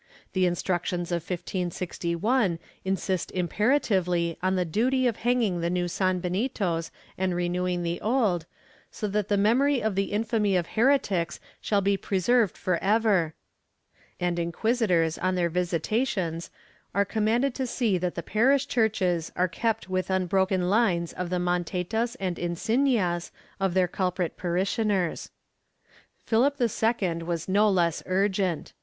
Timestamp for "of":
1.11-1.21, 5.05-5.17, 9.79-9.93, 10.57-10.69, 21.13-21.29, 23.59-23.75